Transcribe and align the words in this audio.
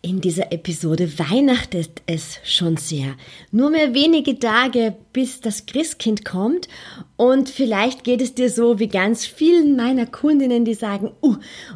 in 0.00 0.20
dieser 0.20 0.52
Episode 0.52 1.18
weihnachtet 1.18 2.02
es 2.06 2.38
schon 2.44 2.76
sehr. 2.76 3.14
Nur 3.50 3.70
mehr 3.70 3.94
wenige 3.94 4.38
Tage, 4.38 4.94
bis 5.12 5.40
das 5.40 5.66
Christkind 5.66 6.24
kommt. 6.24 6.68
Und 7.16 7.48
vielleicht 7.48 8.04
geht 8.04 8.20
es 8.20 8.32
dir 8.32 8.48
so 8.48 8.78
wie 8.78 8.86
ganz 8.86 9.26
vielen 9.26 9.74
meiner 9.74 10.06
Kundinnen, 10.06 10.64
die 10.64 10.74
sagen, 10.74 11.10
uh, 11.20 11.34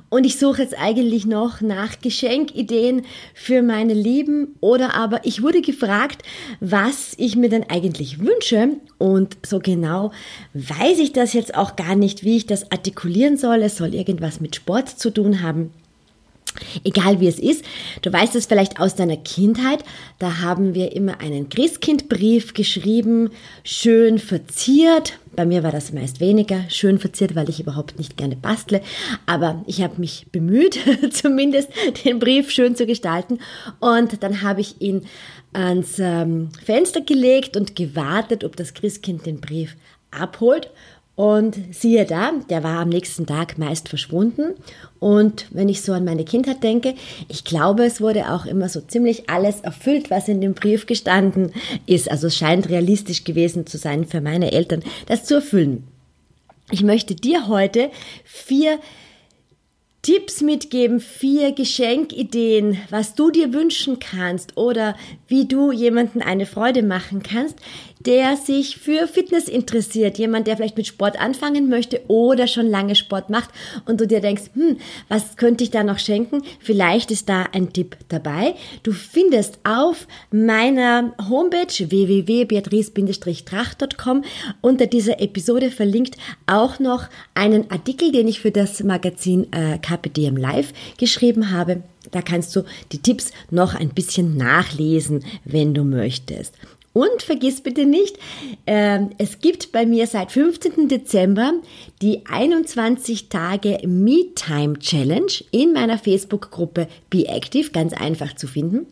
und 0.08 0.24
ich 0.24 0.38
suche 0.38 0.62
jetzt 0.62 0.78
eigentlich 0.78 1.26
noch 1.26 1.60
nach 1.62 2.00
Geschenkideen 2.00 3.02
für 3.34 3.60
meine 3.60 3.94
Lieben. 3.94 4.54
Oder 4.60 4.94
aber 4.94 5.26
ich 5.26 5.42
wurde 5.42 5.60
gefragt, 5.60 6.22
was 6.60 7.14
ich 7.16 7.34
mir 7.34 7.48
denn 7.48 7.68
eigentlich 7.68 8.20
wünsche. 8.20 8.76
Und 8.98 9.36
so 9.44 9.58
genau 9.58 10.12
weiß 10.54 11.00
ich 11.00 11.12
das 11.12 11.32
jetzt 11.32 11.56
auch 11.56 11.74
gar 11.74 11.96
nicht, 11.96 12.22
wie 12.22 12.36
ich 12.36 12.46
das 12.46 12.70
artikulieren 12.70 13.36
soll. 13.36 13.62
Es 13.62 13.78
soll 13.78 13.94
irgendwas 13.94 14.40
mit 14.40 14.54
Sport 14.54 14.88
zu 14.88 15.10
tun 15.10 15.42
haben. 15.42 15.72
Egal 16.84 17.20
wie 17.20 17.28
es 17.28 17.38
ist, 17.38 17.64
du 18.02 18.12
weißt 18.12 18.34
es 18.36 18.46
vielleicht 18.46 18.80
aus 18.80 18.94
deiner 18.94 19.16
Kindheit, 19.16 19.84
da 20.18 20.40
haben 20.40 20.74
wir 20.74 20.94
immer 20.94 21.20
einen 21.20 21.48
Christkindbrief 21.48 22.54
geschrieben, 22.54 23.30
schön 23.64 24.18
verziert. 24.18 25.18
Bei 25.34 25.46
mir 25.46 25.62
war 25.62 25.72
das 25.72 25.92
meist 25.92 26.20
weniger 26.20 26.60
schön 26.68 26.98
verziert, 26.98 27.34
weil 27.34 27.48
ich 27.48 27.60
überhaupt 27.60 27.98
nicht 27.98 28.16
gerne 28.16 28.36
bastle, 28.36 28.82
aber 29.24 29.62
ich 29.66 29.82
habe 29.82 30.00
mich 30.00 30.26
bemüht, 30.30 30.78
zumindest 31.10 31.70
den 32.04 32.18
Brief 32.18 32.50
schön 32.50 32.76
zu 32.76 32.86
gestalten. 32.86 33.38
Und 33.80 34.22
dann 34.22 34.42
habe 34.42 34.60
ich 34.60 34.80
ihn 34.80 35.06
ans 35.52 35.98
ähm, 35.98 36.50
Fenster 36.64 37.00
gelegt 37.00 37.56
und 37.56 37.76
gewartet, 37.76 38.44
ob 38.44 38.56
das 38.56 38.74
Christkind 38.74 39.26
den 39.26 39.40
Brief 39.40 39.76
abholt 40.10 40.70
und 41.14 41.58
siehe 41.72 42.06
da, 42.06 42.32
der 42.48 42.64
war 42.64 42.78
am 42.78 42.88
nächsten 42.88 43.26
Tag 43.26 43.58
meist 43.58 43.88
verschwunden. 43.90 44.54
Und 44.98 45.46
wenn 45.50 45.68
ich 45.68 45.82
so 45.82 45.92
an 45.92 46.04
meine 46.04 46.24
Kindheit 46.24 46.62
denke, 46.62 46.94
ich 47.28 47.44
glaube, 47.44 47.84
es 47.84 48.00
wurde 48.00 48.32
auch 48.32 48.46
immer 48.46 48.68
so 48.68 48.80
ziemlich 48.80 49.28
alles 49.28 49.60
erfüllt, 49.60 50.10
was 50.10 50.28
in 50.28 50.40
dem 50.40 50.54
Brief 50.54 50.86
gestanden 50.86 51.52
ist. 51.84 52.10
Also 52.10 52.28
es 52.28 52.36
scheint 52.36 52.70
realistisch 52.70 53.24
gewesen 53.24 53.66
zu 53.66 53.76
sein 53.76 54.06
für 54.06 54.22
meine 54.22 54.52
Eltern, 54.52 54.82
das 55.06 55.24
zu 55.24 55.34
erfüllen. 55.34 55.84
Ich 56.70 56.82
möchte 56.82 57.14
dir 57.14 57.46
heute 57.48 57.90
vier 58.24 58.78
Tipps 60.02 60.40
mitgeben, 60.40 60.98
vier 60.98 61.52
Geschenkideen, 61.52 62.76
was 62.90 63.14
du 63.14 63.30
dir 63.30 63.52
wünschen 63.52 64.00
kannst 64.00 64.56
oder 64.56 64.96
wie 65.28 65.46
du 65.46 65.70
jemanden 65.70 66.22
eine 66.22 66.44
Freude 66.44 66.82
machen 66.82 67.22
kannst, 67.22 67.56
der 68.06 68.36
sich 68.36 68.76
für 68.76 69.08
Fitness 69.08 69.48
interessiert, 69.48 70.18
jemand, 70.18 70.46
der 70.46 70.56
vielleicht 70.56 70.76
mit 70.76 70.86
Sport 70.86 71.20
anfangen 71.20 71.68
möchte 71.68 72.02
oder 72.08 72.46
schon 72.46 72.66
lange 72.66 72.94
Sport 72.94 73.30
macht 73.30 73.50
und 73.86 74.00
du 74.00 74.06
dir 74.06 74.20
denkst, 74.20 74.50
hm, 74.54 74.76
was 75.08 75.36
könnte 75.36 75.64
ich 75.64 75.70
da 75.70 75.82
noch 75.82 75.98
schenken? 75.98 76.42
Vielleicht 76.60 77.10
ist 77.10 77.28
da 77.28 77.46
ein 77.52 77.72
Tipp 77.72 77.96
dabei. 78.08 78.54
Du 78.82 78.92
findest 78.92 79.58
auf 79.64 80.06
meiner 80.30 81.14
Homepage 81.28 81.90
www.beatrice-tracht.com 81.90 84.24
unter 84.60 84.86
dieser 84.86 85.20
Episode 85.20 85.70
verlinkt 85.70 86.16
auch 86.46 86.78
noch 86.78 87.06
einen 87.34 87.70
Artikel, 87.70 88.12
den 88.12 88.28
ich 88.28 88.40
für 88.40 88.50
das 88.50 88.82
Magazin 88.82 89.50
äh, 89.52 89.78
KPDM 89.78 90.36
Live 90.36 90.72
geschrieben 90.98 91.50
habe. 91.50 91.82
Da 92.10 92.20
kannst 92.20 92.54
du 92.56 92.64
die 92.90 92.98
Tipps 92.98 93.30
noch 93.50 93.74
ein 93.74 93.90
bisschen 93.90 94.36
nachlesen, 94.36 95.24
wenn 95.44 95.74
du 95.74 95.84
möchtest. 95.84 96.54
Und 96.92 97.22
vergiss 97.22 97.62
bitte 97.62 97.86
nicht, 97.86 98.18
äh, 98.66 99.00
es 99.16 99.40
gibt 99.40 99.72
bei 99.72 99.86
mir 99.86 100.06
seit 100.06 100.30
15. 100.30 100.88
Dezember 100.88 101.54
die 102.02 102.26
21 102.26 103.30
Tage 103.30 103.78
Me-Time 103.86 104.78
Challenge 104.78 105.32
in 105.52 105.72
meiner 105.72 105.98
Facebook-Gruppe 105.98 106.88
Be 107.08 107.26
Active, 107.28 107.70
ganz 107.70 107.94
einfach 107.94 108.36
zu 108.36 108.46
finden. 108.46 108.86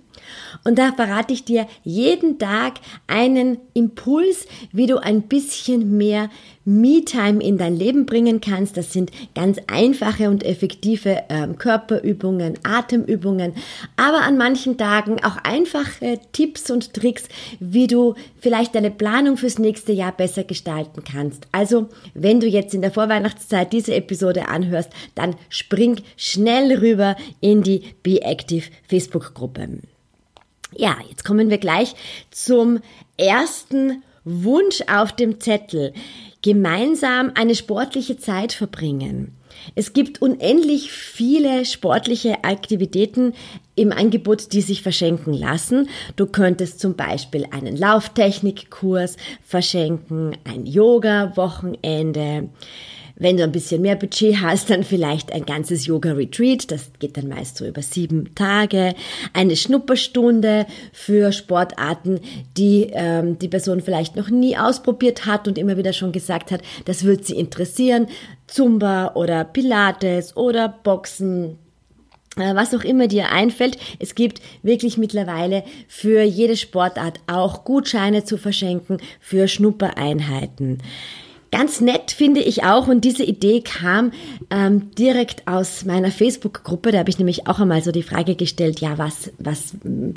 Und 0.65 0.79
da 0.79 0.93
verrate 0.93 1.33
ich 1.33 1.45
dir 1.45 1.67
jeden 1.83 2.39
Tag 2.39 2.75
einen 3.07 3.59
Impuls, 3.75 4.47
wie 4.73 4.87
du 4.87 5.03
ein 5.03 5.23
bisschen 5.23 5.97
mehr 5.97 6.31
Me-Time 6.71 7.43
in 7.43 7.59
dein 7.59 7.77
Leben 7.77 8.07
bringen 8.07 8.41
kannst. 8.41 8.77
Das 8.77 8.93
sind 8.93 9.11
ganz 9.35 9.59
einfache 9.67 10.31
und 10.31 10.45
effektive 10.45 11.25
ähm, 11.29 11.59
Körperübungen, 11.59 12.59
Atemübungen, 12.63 13.55
aber 13.97 14.23
an 14.23 14.37
manchen 14.37 14.79
Tagen 14.79 15.23
auch 15.25 15.37
einfache 15.43 16.21
Tipps 16.33 16.71
und 16.71 16.95
Tricks, 16.95 17.25
wie 17.59 17.87
du 17.87 18.15
vielleicht 18.41 18.75
deine 18.75 18.91
Planung 18.91 19.37
fürs 19.37 19.59
nächste 19.59 19.93
Jahr 19.93 20.13
besser 20.13 20.45
gestalten 20.45 21.03
kannst. 21.05 21.47
Also, 21.53 21.89
wenn 22.15 22.41
du 22.41 22.47
jetzt 22.47 22.75
in 22.75 22.83
der 22.83 22.93
Vorweihnachtszeit 22.93 23.73
diese 23.73 23.95
Episode 23.95 24.49
anhörst, 24.49 24.91
dann 25.15 25.37
spring 25.49 26.01
schnell 26.17 26.79
rüber 26.79 27.17
in 27.41 27.63
die 27.63 27.83
Be 28.03 28.23
Active 28.23 28.67
Facebook-Gruppe. 28.89 29.81
Ja, 30.77 30.97
jetzt 31.09 31.25
kommen 31.25 31.51
wir 31.51 31.59
gleich 31.59 31.95
zum 32.31 32.79
ersten 33.17 34.03
Wunsch 34.25 34.83
auf 34.93 35.13
dem 35.13 35.41
Zettel. 35.41 35.93
Gemeinsam 36.43 37.33
eine 37.35 37.55
sportliche 37.55 38.17
Zeit 38.17 38.53
verbringen. 38.53 39.37
Es 39.75 39.93
gibt 39.93 40.23
unendlich 40.23 40.91
viele 40.91 41.65
sportliche 41.67 42.45
Aktivitäten 42.45 43.35
im 43.75 43.93
Angebot, 43.93 44.53
die 44.53 44.63
sich 44.63 44.83
verschenken 44.83 45.35
lassen. 45.35 45.89
Du 46.17 46.27
könntest 46.27 46.81
zum 46.81 46.97
Beispiel 46.97 47.47
einen 47.51 47.77
Lauftechnikkurs 47.77 49.17
verschenken, 49.43 50.37
ein 50.45 50.67
Yoga-Wochenende, 50.67 52.49
wenn 53.21 53.37
du 53.37 53.45
ein 53.45 53.53
bisschen 53.53 53.83
mehr 53.83 53.97
Budget 53.97 54.41
hast, 54.41 54.71
dann 54.71 54.83
vielleicht 54.83 55.31
ein 55.31 55.45
ganzes 55.45 55.87
Yoga-Retreat. 55.87 56.71
Das 56.71 56.91
geht 56.99 57.17
dann 57.17 57.29
meist 57.29 57.59
so 57.59 57.67
über 57.67 57.83
sieben 57.83 58.35
Tage. 58.35 58.95
Eine 59.35 59.57
Schnupperstunde 59.57 60.67
für 60.93 61.31
Sportarten, 61.31 62.21
die 62.57 62.91
ähm, 62.93 63.39
die 63.39 63.49
Person 63.49 63.83
vielleicht 63.83 64.17
noch 64.17 64.31
nie 64.31 64.57
ausprobiert 64.57 65.27
hat 65.27 65.47
und 65.47 65.59
immer 65.59 65.77
wieder 65.77 65.93
schon 65.93 66.13
gesagt 66.13 66.51
hat, 66.51 66.63
das 66.87 67.05
wird 67.05 67.27
sie 67.27 67.37
interessieren. 67.37 68.09
Zumba 68.47 69.13
oder 69.15 69.45
Pilates 69.45 70.35
oder 70.35 70.69
Boxen, 70.83 71.59
äh, 72.37 72.55
was 72.55 72.75
auch 72.75 72.85
immer 72.85 73.07
dir 73.07 73.31
einfällt. 73.31 73.77
Es 73.99 74.15
gibt 74.15 74.41
wirklich 74.63 74.97
mittlerweile 74.97 75.63
für 75.89 76.23
jede 76.23 76.57
Sportart 76.57 77.21
auch 77.27 77.65
Gutscheine 77.65 78.25
zu 78.25 78.39
verschenken 78.39 78.97
für 79.21 79.47
Schnuppereinheiten. 79.47 80.79
Ganz 81.53 81.81
nett 81.81 82.13
finde 82.13 82.41
ich 82.41 82.63
auch, 82.63 82.87
und 82.87 83.05
diese 83.05 83.25
Idee 83.25 83.61
kam 83.61 84.13
ähm, 84.51 84.91
direkt 84.95 85.49
aus 85.49 85.85
meiner 85.85 86.13
Facebook-Gruppe. 86.13 86.93
Da 86.93 86.99
habe 86.99 87.11
ich 87.11 87.19
nämlich 87.19 87.49
auch 87.49 87.59
einmal 87.59 87.83
so 87.83 87.91
die 87.91 88.05
Frage 88.05 88.37
gestellt, 88.37 88.81
ja, 88.81 88.99
was, 88.99 89.33
was 89.39 89.75
hm, 89.83 90.15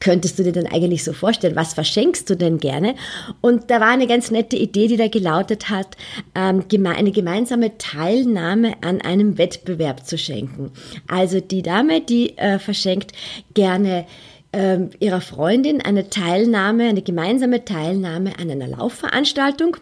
könntest 0.00 0.38
du 0.38 0.42
dir 0.42 0.52
denn 0.52 0.66
eigentlich 0.66 1.04
so 1.04 1.12
vorstellen? 1.12 1.54
Was 1.54 1.74
verschenkst 1.74 2.28
du 2.28 2.36
denn 2.36 2.58
gerne? 2.58 2.96
Und 3.40 3.70
da 3.70 3.80
war 3.80 3.88
eine 3.88 4.08
ganz 4.08 4.30
nette 4.30 4.56
Idee, 4.56 4.88
die 4.88 4.96
da 4.96 5.06
gelautet 5.06 5.70
hat, 5.70 5.96
ähm, 6.34 6.64
eine 6.84 7.12
gemeinsame 7.12 7.78
Teilnahme 7.78 8.74
an 8.82 9.00
einem 9.00 9.38
Wettbewerb 9.38 10.04
zu 10.04 10.18
schenken. 10.18 10.72
Also 11.06 11.40
die 11.40 11.62
Dame, 11.62 12.00
die 12.00 12.36
äh, 12.38 12.58
verschenkt 12.58 13.12
gerne 13.54 14.04
ähm, 14.52 14.90
ihrer 15.00 15.20
Freundin 15.20 15.80
eine 15.80 16.10
Teilnahme, 16.10 16.88
eine 16.88 17.02
gemeinsame 17.02 17.64
Teilnahme 17.64 18.38
an 18.38 18.50
einer 18.50 18.68
Laufveranstaltung 18.68 19.76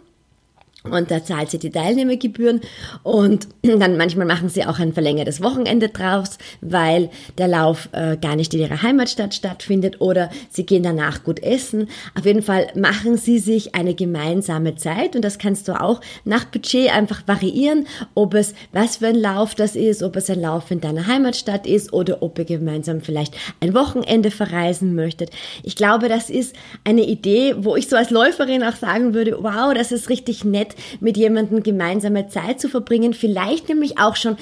und 0.91 1.11
da 1.11 1.25
zahlt 1.25 1.51
sie 1.51 1.59
die 1.59 1.71
Teilnehmergebühren 1.71 2.61
und 3.03 3.49
dann 3.63 3.97
manchmal 3.97 4.27
machen 4.27 4.51
sie 4.51 4.67
auch 4.67 4.79
ein 4.79 4.93
verlängertes 4.93 5.43
Wochenende 5.43 5.89
draus, 5.89 6.37
weil 6.61 7.09
der 7.39 7.49
Lauf 7.49 7.89
äh, 7.93 8.19
gar 8.19 8.37
nicht 8.37 8.53
in 8.53 8.61
ihrer 8.61 8.83
Heimatstadt 8.83 9.35
stattfindet 9.35 10.03
oder 10.03 10.29
sie 10.51 10.67
gehen 10.67 10.83
danach 10.83 11.25
gut 11.25 11.43
essen. 11.43 11.89
Auf 12.19 12.27
jeden 12.27 12.43
Fall 12.43 12.67
machen 12.75 13.17
sie 13.17 13.39
sich 13.39 13.75
eine 13.75 13.95
gemeinsame 13.95 14.77
Zeit 14.77 15.17
und 15.17 15.25
das 15.25 15.39
kannst 15.39 15.69
du 15.69 15.81
auch 15.81 16.03
nach 16.27 16.45
Budget 16.45 16.95
einfach 16.95 17.27
variieren, 17.27 17.87
ob 18.15 18.35
es 18.35 18.55
was 18.73 18.99
für 18.99 19.07
ein 19.07 19.17
Lauf 19.17 19.55
das 19.55 19.77
ist, 19.77 20.03
ob 20.03 20.17
es 20.17 20.29
ein 20.29 20.43
Lauf 20.43 20.71
in 20.71 20.83
deiner 20.83 21.07
Heimatstadt 21.07 21.67
ist 21.67 21.95
oder 21.95 22.23
ob 22.23 22.39
ihr 22.39 22.45
gemeinsam 22.45 23.01
vielleicht 23.01 23.35
ein 23.61 23.73
Wochenende 23.73 24.31
verreisen 24.31 24.95
möchtet. 24.95 25.31
Ich 25.63 25.77
glaube, 25.77 26.11
das 26.11 26.29
ist 26.29 26.55
eine 26.85 27.07
Idee, 27.07 27.55
wo 27.57 27.75
ich 27.75 27.89
so 27.89 27.97
als 27.97 28.11
Läuferin 28.11 28.63
auch 28.63 28.77
sagen 28.77 29.15
würde, 29.15 29.39
wow, 29.41 29.73
das 29.73 29.91
ist 29.91 30.11
richtig 30.11 30.45
nett 30.45 30.74
mit 31.01 31.17
jemandem 31.17 31.63
gemeinsame 31.63 32.29
Zeit 32.29 32.61
zu 32.61 32.69
verbringen, 32.69 33.15
vielleicht 33.15 33.69
nämlich 33.69 33.99
auch 33.99 34.17
schon 34.17 34.37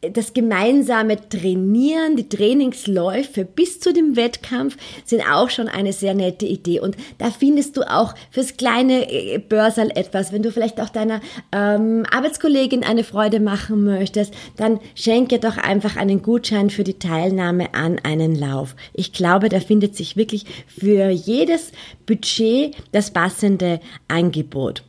das 0.00 0.32
gemeinsame 0.32 1.28
Trainieren, 1.28 2.16
die 2.16 2.28
Trainingsläufe 2.28 3.44
bis 3.44 3.80
zu 3.80 3.92
dem 3.92 4.16
Wettkampf 4.16 4.76
sind 5.04 5.22
auch 5.30 5.50
schon 5.50 5.68
eine 5.68 5.92
sehr 5.92 6.14
nette 6.14 6.46
Idee. 6.46 6.80
Und 6.80 6.96
da 7.18 7.30
findest 7.30 7.76
du 7.76 7.82
auch 7.82 8.14
fürs 8.30 8.56
kleine 8.56 9.10
äh, 9.10 9.38
Börsal 9.38 9.90
etwas. 9.94 10.32
Wenn 10.32 10.42
du 10.42 10.50
vielleicht 10.52 10.80
auch 10.80 10.88
deiner 10.88 11.20
ähm, 11.52 12.04
Arbeitskollegin 12.10 12.82
eine 12.82 13.04
Freude 13.04 13.40
machen 13.40 13.84
möchtest, 13.84 14.32
dann 14.56 14.80
schenke 14.94 15.38
doch 15.38 15.58
einfach 15.58 15.96
einen 15.96 16.22
Gutschein 16.22 16.70
für 16.70 16.84
die 16.84 16.98
Teilnahme 16.98 17.74
an 17.74 17.98
einen 18.02 18.34
Lauf. 18.34 18.76
Ich 18.94 19.12
glaube, 19.12 19.50
da 19.50 19.60
findet 19.60 19.96
sich 19.96 20.16
wirklich 20.16 20.46
für 20.66 21.10
jedes 21.10 21.72
Budget 22.06 22.74
das 22.92 23.10
passende 23.10 23.80
Angebot 24.08 24.82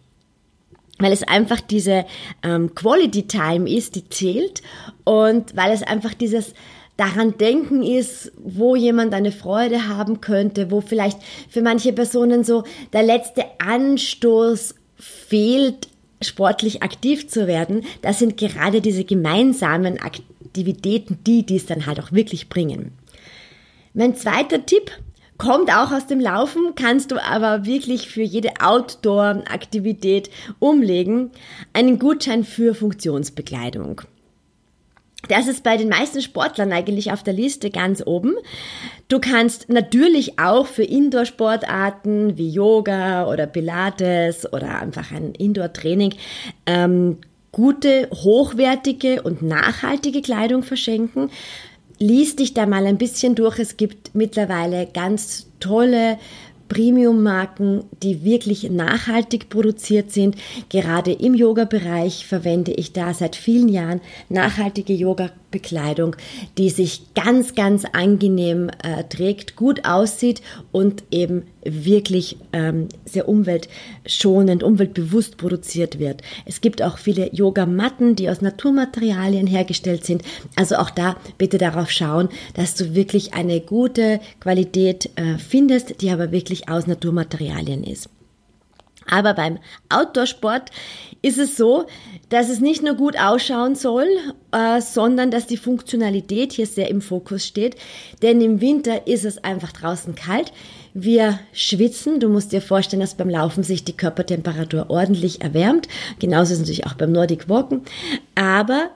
weil 1.01 1.11
es 1.11 1.23
einfach 1.23 1.61
diese 1.61 2.05
ähm, 2.43 2.73
Quality 2.75 3.27
Time 3.27 3.69
ist, 3.69 3.95
die 3.95 4.07
zählt 4.09 4.61
und 5.03 5.55
weil 5.55 5.71
es 5.71 5.83
einfach 5.83 6.13
dieses 6.13 6.53
daran 6.97 7.37
denken 7.37 7.81
ist, 7.81 8.31
wo 8.37 8.75
jemand 8.75 9.13
eine 9.13 9.31
Freude 9.31 9.87
haben 9.87 10.21
könnte, 10.21 10.69
wo 10.69 10.81
vielleicht 10.81 11.17
für 11.49 11.61
manche 11.61 11.93
Personen 11.93 12.43
so 12.43 12.63
der 12.93 13.03
letzte 13.03 13.45
Anstoß 13.57 14.75
fehlt, 14.97 15.87
sportlich 16.21 16.83
aktiv 16.83 17.27
zu 17.27 17.47
werden, 17.47 17.83
das 18.03 18.19
sind 18.19 18.37
gerade 18.37 18.81
diese 18.81 19.03
gemeinsamen 19.03 19.99
Aktivitäten, 19.99 21.17
die 21.25 21.43
dies 21.43 21.65
dann 21.65 21.87
halt 21.87 21.99
auch 21.99 22.11
wirklich 22.11 22.49
bringen. 22.49 22.91
Mein 23.93 24.15
zweiter 24.15 24.65
Tipp 24.65 24.91
kommt 25.41 25.71
auch 25.75 25.91
aus 25.91 26.05
dem 26.05 26.19
Laufen, 26.19 26.75
kannst 26.75 27.09
du 27.09 27.17
aber 27.17 27.65
wirklich 27.65 28.07
für 28.07 28.21
jede 28.21 28.51
Outdoor-Aktivität 28.61 30.29
umlegen. 30.59 31.31
Einen 31.73 31.97
Gutschein 31.97 32.43
für 32.43 32.75
Funktionsbekleidung. 32.75 34.01
Das 35.29 35.47
ist 35.47 35.63
bei 35.63 35.77
den 35.77 35.89
meisten 35.89 36.21
Sportlern 36.21 36.71
eigentlich 36.71 37.11
auf 37.11 37.23
der 37.23 37.33
Liste 37.33 37.71
ganz 37.71 38.03
oben. 38.05 38.35
Du 39.07 39.19
kannst 39.19 39.67
natürlich 39.67 40.37
auch 40.37 40.67
für 40.67 40.83
Indoor-Sportarten 40.83 42.37
wie 42.37 42.49
Yoga 42.51 43.27
oder 43.27 43.47
Pilates 43.47 44.51
oder 44.53 44.79
einfach 44.79 45.11
ein 45.11 45.33
Indoor-Training 45.33 46.13
ähm, 46.67 47.17
gute, 47.51 48.09
hochwertige 48.13 49.23
und 49.23 49.41
nachhaltige 49.41 50.21
Kleidung 50.21 50.61
verschenken 50.61 51.31
lies 52.01 52.35
dich 52.35 52.53
da 52.53 52.65
mal 52.65 52.85
ein 52.85 52.97
bisschen 52.97 53.35
durch. 53.35 53.59
Es 53.59 53.77
gibt 53.77 54.13
mittlerweile 54.15 54.87
ganz 54.87 55.47
tolle 55.59 56.17
Premium-Marken, 56.71 57.83
die 58.01 58.23
wirklich 58.23 58.69
nachhaltig 58.69 59.49
produziert 59.49 60.13
sind. 60.13 60.37
Gerade 60.69 61.11
im 61.11 61.35
Yoga-Bereich 61.35 62.25
verwende 62.25 62.71
ich 62.71 62.93
da 62.93 63.13
seit 63.13 63.35
vielen 63.35 63.67
Jahren 63.67 63.99
nachhaltige 64.29 64.93
Yoga-Bekleidung, 64.93 66.15
die 66.57 66.69
sich 66.69 67.13
ganz, 67.13 67.55
ganz 67.55 67.83
angenehm 67.91 68.69
äh, 68.83 69.03
trägt, 69.03 69.57
gut 69.57 69.83
aussieht 69.83 70.41
und 70.71 71.03
eben 71.11 71.43
wirklich 71.63 72.37
ähm, 72.53 72.87
sehr 73.05 73.27
umweltschonend, 73.27 74.63
umweltbewusst 74.63 75.37
produziert 75.37 75.99
wird. 75.99 76.21
Es 76.45 76.61
gibt 76.61 76.81
auch 76.81 76.97
viele 76.97 77.33
Yogamatten, 77.33 78.15
die 78.15 78.29
aus 78.29 78.41
Naturmaterialien 78.41 79.47
hergestellt 79.47 80.05
sind. 80.05 80.23
Also 80.55 80.77
auch 80.77 80.89
da 80.89 81.17
bitte 81.37 81.57
darauf 81.57 81.91
schauen, 81.91 82.29
dass 82.55 82.75
du 82.75 82.95
wirklich 82.95 83.33
eine 83.33 83.59
gute 83.59 84.19
Qualität 84.39 85.09
äh, 85.15 85.37
findest, 85.37 86.01
die 86.01 86.09
aber 86.09 86.31
wirklich 86.31 86.60
aus 86.67 86.87
Naturmaterialien 86.87 87.83
ist. 87.83 88.09
Aber 89.09 89.33
beim 89.33 89.57
Outdoor-Sport 89.89 90.69
ist 91.21 91.37
es 91.37 91.57
so, 91.57 91.85
dass 92.29 92.49
es 92.49 92.61
nicht 92.61 92.83
nur 92.83 92.95
gut 92.95 93.19
ausschauen 93.19 93.75
soll, 93.75 94.07
äh, 94.51 94.79
sondern 94.79 95.31
dass 95.31 95.47
die 95.47 95.57
Funktionalität 95.57 96.53
hier 96.53 96.67
sehr 96.67 96.89
im 96.89 97.01
Fokus 97.01 97.45
steht. 97.45 97.75
Denn 98.21 98.41
im 98.41 98.61
Winter 98.61 99.07
ist 99.07 99.25
es 99.25 99.43
einfach 99.43 99.71
draußen 99.71 100.15
kalt. 100.15 100.53
Wir 100.93 101.39
schwitzen. 101.51 102.19
Du 102.19 102.29
musst 102.29 102.51
dir 102.51 102.61
vorstellen, 102.61 103.01
dass 103.01 103.15
beim 103.15 103.29
Laufen 103.29 103.63
sich 103.63 103.83
die 103.83 103.97
Körpertemperatur 103.97 104.89
ordentlich 104.89 105.41
erwärmt. 105.41 105.87
Genauso 106.19 106.53
ist 106.53 106.59
es 106.59 106.59
natürlich 106.59 106.85
auch 106.85 106.93
beim 106.93 107.11
Nordic 107.11 107.49
Walken. 107.49 107.81
Aber 108.35 108.91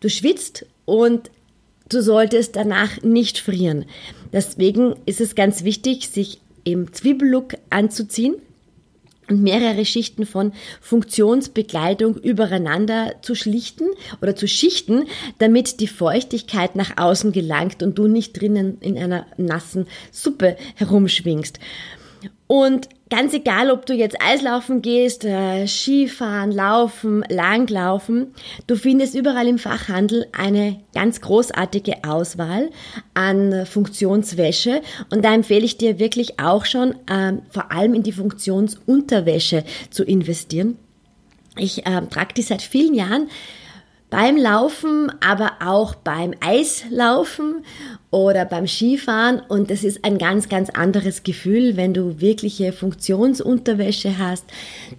du 0.00 0.10
schwitzt 0.10 0.66
und 0.84 1.30
du 1.88 2.02
solltest 2.02 2.56
danach 2.56 3.02
nicht 3.02 3.38
frieren. 3.38 3.84
Deswegen 4.32 4.96
ist 5.06 5.20
es 5.20 5.34
ganz 5.34 5.62
wichtig, 5.64 6.08
sich 6.08 6.40
im 6.66 6.92
Zwiebellook 6.92 7.54
anzuziehen 7.70 8.34
und 9.28 9.42
mehrere 9.42 9.84
Schichten 9.84 10.26
von 10.26 10.52
Funktionsbekleidung 10.80 12.16
übereinander 12.16 13.14
zu 13.22 13.34
schlichten 13.34 13.84
oder 14.20 14.36
zu 14.36 14.48
schichten, 14.48 15.04
damit 15.38 15.80
die 15.80 15.86
Feuchtigkeit 15.86 16.76
nach 16.76 16.96
außen 16.96 17.32
gelangt 17.32 17.82
und 17.82 17.98
du 17.98 18.08
nicht 18.08 18.40
drinnen 18.40 18.78
in 18.80 18.98
einer 18.98 19.26
nassen 19.36 19.86
Suppe 20.10 20.56
herumschwingst. 20.74 21.58
Und 22.46 22.88
ganz 23.10 23.34
egal, 23.34 23.70
ob 23.70 23.86
du 23.86 23.94
jetzt 23.94 24.16
Eislaufen 24.20 24.82
gehst, 24.82 25.24
äh, 25.24 25.66
Skifahren, 25.66 26.52
Laufen, 26.52 27.24
Langlaufen, 27.28 28.34
du 28.66 28.76
findest 28.76 29.14
überall 29.14 29.48
im 29.48 29.58
Fachhandel 29.58 30.26
eine 30.36 30.80
ganz 30.94 31.20
großartige 31.20 32.04
Auswahl 32.04 32.70
an 33.14 33.66
Funktionswäsche. 33.66 34.80
Und 35.10 35.24
da 35.24 35.34
empfehle 35.34 35.64
ich 35.64 35.76
dir 35.76 35.98
wirklich 35.98 36.38
auch 36.38 36.64
schon, 36.64 36.92
äh, 37.08 37.34
vor 37.50 37.72
allem 37.72 37.94
in 37.94 38.02
die 38.02 38.12
Funktionsunterwäsche 38.12 39.64
zu 39.90 40.04
investieren. 40.04 40.78
Ich 41.58 41.86
äh, 41.86 42.02
trage 42.10 42.34
die 42.34 42.42
seit 42.42 42.62
vielen 42.62 42.94
Jahren 42.94 43.28
beim 44.10 44.36
Laufen, 44.36 45.12
aber 45.20 45.52
auch 45.64 45.94
beim 45.94 46.32
Eislaufen 46.40 47.64
oder 48.10 48.44
beim 48.44 48.66
Skifahren. 48.66 49.40
Und 49.48 49.70
das 49.70 49.82
ist 49.82 50.04
ein 50.04 50.18
ganz, 50.18 50.48
ganz 50.48 50.70
anderes 50.70 51.22
Gefühl, 51.22 51.76
wenn 51.76 51.92
du 51.92 52.20
wirkliche 52.20 52.72
Funktionsunterwäsche 52.72 54.18
hast. 54.18 54.44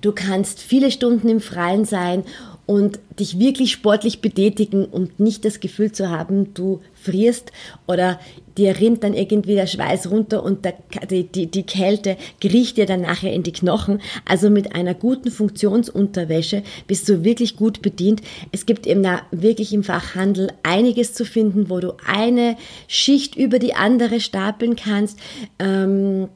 Du 0.02 0.12
kannst 0.12 0.60
viele 0.60 0.92
Stunden 0.92 1.30
im 1.30 1.40
Freien 1.40 1.86
sein 1.86 2.24
und 2.68 3.00
dich 3.18 3.40
wirklich 3.40 3.72
sportlich 3.72 4.20
betätigen 4.20 4.86
und 4.86 5.20
nicht 5.20 5.46
das 5.46 5.62
Gefühl 5.62 5.94
zu 5.94 6.10
haben, 6.10 6.54
du 6.54 6.82
frierst 6.94 7.52
oder 7.88 8.20
dir 8.58 8.78
rinnt 8.80 9.04
dann 9.04 9.14
irgendwie 9.14 9.56
der 9.56 9.68
Schweiß 9.68 10.12
runter 10.12 10.44
und 10.44 10.66
der, 10.66 10.74
die, 11.10 11.24
die, 11.24 11.48
die 11.48 11.64
Kälte 11.64 12.18
kriecht 12.42 12.76
dir 12.76 12.86
dann 12.86 13.02
nachher 13.02 13.32
in 13.32 13.44
die 13.44 13.54
Knochen. 13.54 14.02
Also 14.26 14.50
mit 14.50 14.76
einer 14.76 14.94
guten 14.94 15.32
Funktionsunterwäsche 15.32 16.62
bist 16.88 17.08
du 17.08 17.24
wirklich 17.24 17.56
gut 17.56 17.82
bedient. 17.82 18.22
Es 18.52 18.66
gibt 18.66 18.86
eben 18.86 19.02
da 19.02 19.22
wirklich 19.32 19.74
im 19.74 19.84
Fachhandel 19.84 20.52
einiges 20.64 21.14
zu 21.14 21.24
finden, 21.24 21.70
wo 21.70 21.80
du 21.80 21.94
eine 22.06 22.58
Schicht 22.88 23.38
über 23.38 23.60
die 23.60 23.76
andere 23.76 24.20
stapeln 24.20 24.76
kannst. 24.76 25.20
Ähm, 25.58 26.28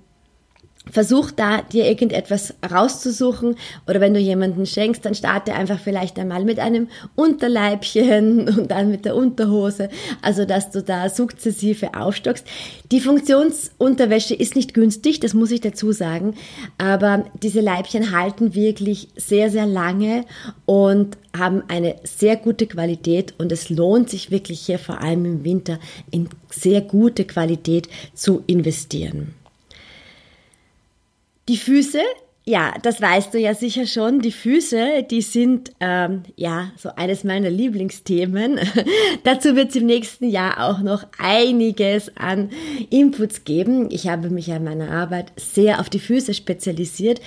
Versuch 0.90 1.30
da 1.30 1.62
dir 1.62 1.86
irgendetwas 1.86 2.56
rauszusuchen 2.70 3.56
oder 3.88 4.02
wenn 4.02 4.16
du 4.16 4.20
jemanden 4.20 4.66
schenkst, 4.66 5.06
dann 5.06 5.14
starte 5.14 5.54
einfach 5.54 5.80
vielleicht 5.80 6.18
einmal 6.18 6.44
mit 6.44 6.58
einem 6.58 6.88
Unterleibchen 7.16 8.50
und 8.58 8.72
dann 8.72 8.90
mit 8.90 9.06
der 9.06 9.16
Unterhose, 9.16 9.90
also 10.24 10.44
dass 10.44 10.72
du 10.72 10.82
da 10.82 11.10
sukzessive 11.10 11.94
aufstockst. 11.94 12.48
Die 12.92 13.00
Funktionsunterwäsche 13.00 14.34
ist 14.34 14.56
nicht 14.56 14.74
günstig, 14.74 15.20
das 15.20 15.36
muss 15.36 15.52
ich 15.52 15.62
dazu 15.62 15.92
sagen, 15.92 16.34
aber 16.80 17.26
diese 17.44 17.62
Leibchen 17.62 18.12
halten 18.12 18.56
wirklich 18.56 19.10
sehr, 19.16 19.52
sehr 19.52 19.68
lange 19.68 20.26
und 20.66 21.16
haben 21.38 21.62
eine 21.68 21.98
sehr 22.04 22.38
gute 22.38 22.66
Qualität 22.66 23.36
und 23.38 23.52
es 23.52 23.70
lohnt 23.70 24.10
sich 24.10 24.32
wirklich 24.32 24.62
hier 24.62 24.80
vor 24.80 25.00
allem 25.00 25.26
im 25.26 25.44
Winter 25.44 25.80
in 26.10 26.28
sehr 26.50 26.82
gute 26.82 27.26
Qualität 27.26 27.88
zu 28.16 28.44
investieren. 28.48 29.36
Die 31.52 31.58
Füße, 31.58 32.00
ja, 32.46 32.74
das 32.82 33.02
weißt 33.02 33.34
du 33.34 33.38
ja 33.38 33.54
sicher 33.54 33.86
schon. 33.86 34.22
Die 34.22 34.32
Füße, 34.32 35.04
die 35.04 35.22
sind 35.22 35.74
ähm, 35.82 36.24
ja 36.38 36.72
so 36.78 36.92
eines 36.96 37.26
meiner 37.26 37.50
Lieblingsthemen. 37.50 38.58
Dazu 39.26 39.58
wird 39.58 39.72
es 39.72 39.76
im 39.76 39.86
nächsten 39.86 40.30
Jahr 40.30 40.66
auch 40.66 40.80
noch 40.80 41.04
einiges 41.18 42.16
an 42.16 42.52
Inputs 42.90 43.44
geben. 43.44 43.90
Ich 43.92 44.08
habe 44.08 44.30
mich 44.30 44.50
an 44.54 44.64
meiner 44.64 44.92
Arbeit 44.92 45.34
sehr 45.36 45.82
auf 45.82 45.90
die 45.90 46.00
Füße 46.00 46.34
spezialisiert, 46.34 47.20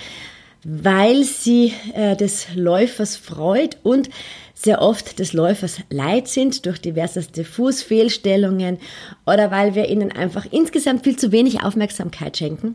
weil 0.63 1.23
sie 1.23 1.71
äh, 1.93 2.15
des 2.15 2.47
Läufers 2.55 3.17
freut 3.17 3.77
und 3.83 4.09
sehr 4.55 4.81
oft 4.81 5.19
des 5.19 5.33
Läufers 5.33 5.81
leid 5.91 6.27
sind 6.27 6.65
durch 6.65 6.81
diverseste 6.81 7.43
Fußfehlstellungen 7.43 8.79
oder 9.27 9.51
weil 9.51 9.75
wir 9.75 9.87
ihnen 9.87 10.11
einfach 10.11 10.47
insgesamt 10.49 11.03
viel 11.03 11.15
zu 11.15 11.31
wenig 11.31 11.61
Aufmerksamkeit 11.61 12.37
schenken. 12.37 12.73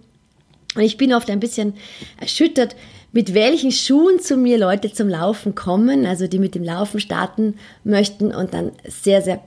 Und 0.75 0.83
ich 0.83 0.97
bin 0.97 1.13
oft 1.13 1.31
ein 1.31 1.41
bisschen 1.41 1.75
erschüttert, 2.21 2.77
mit 3.13 3.35
welchen 3.35 3.73
Schuhen 3.73 4.21
zu 4.21 4.37
mir 4.37 4.57
Leute 4.57 4.93
zum 4.93 5.09
Laufen 5.09 5.55
kommen, 5.55 6.07
also 6.07 6.29
die 6.29 6.39
mit 6.39 6.55
dem 6.55 6.63
Laufen 6.63 7.01
starten 7.01 7.55
möchten 7.83 8.33
und 8.33 8.55
dann 8.55 8.71
sehr, 8.87 9.21
sehr 9.21 9.41